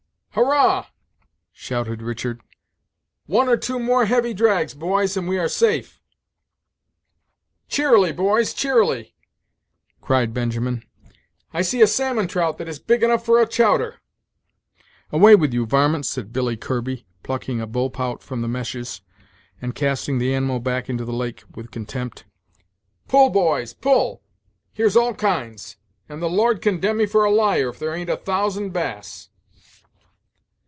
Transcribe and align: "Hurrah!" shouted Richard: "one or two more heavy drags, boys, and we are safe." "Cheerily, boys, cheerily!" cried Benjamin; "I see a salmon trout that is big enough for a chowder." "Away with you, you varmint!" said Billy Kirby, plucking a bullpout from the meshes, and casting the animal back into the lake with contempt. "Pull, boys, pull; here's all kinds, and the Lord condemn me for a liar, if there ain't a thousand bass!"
"Hurrah!" 0.33 0.87
shouted 1.51 2.01
Richard: 2.01 2.39
"one 3.25 3.49
or 3.49 3.57
two 3.57 3.77
more 3.77 4.05
heavy 4.05 4.33
drags, 4.33 4.73
boys, 4.73 5.17
and 5.17 5.27
we 5.27 5.37
are 5.37 5.49
safe." 5.49 5.99
"Cheerily, 7.67 8.13
boys, 8.13 8.53
cheerily!" 8.53 9.13
cried 9.99 10.33
Benjamin; 10.33 10.85
"I 11.53 11.63
see 11.63 11.81
a 11.81 11.87
salmon 11.87 12.29
trout 12.29 12.57
that 12.59 12.69
is 12.69 12.79
big 12.79 13.03
enough 13.03 13.25
for 13.25 13.41
a 13.41 13.45
chowder." 13.45 13.99
"Away 15.11 15.35
with 15.35 15.53
you, 15.53 15.63
you 15.63 15.67
varmint!" 15.67 16.05
said 16.05 16.31
Billy 16.31 16.55
Kirby, 16.55 17.05
plucking 17.23 17.59
a 17.59 17.67
bullpout 17.67 18.23
from 18.23 18.41
the 18.41 18.47
meshes, 18.47 19.01
and 19.61 19.75
casting 19.75 20.17
the 20.17 20.33
animal 20.33 20.61
back 20.61 20.89
into 20.89 21.03
the 21.03 21.11
lake 21.13 21.43
with 21.55 21.71
contempt. 21.71 22.23
"Pull, 23.09 23.31
boys, 23.31 23.73
pull; 23.73 24.23
here's 24.71 24.95
all 24.95 25.13
kinds, 25.13 25.75
and 26.07 26.21
the 26.21 26.29
Lord 26.29 26.61
condemn 26.61 26.97
me 26.99 27.05
for 27.05 27.25
a 27.25 27.31
liar, 27.31 27.67
if 27.67 27.79
there 27.79 27.93
ain't 27.93 28.09
a 28.09 28.15
thousand 28.15 28.69
bass!" 28.69 29.27